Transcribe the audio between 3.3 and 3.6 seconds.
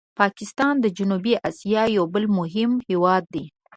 دی.